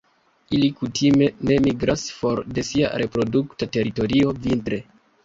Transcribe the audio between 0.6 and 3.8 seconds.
kutime ne migras for de sia reprodukta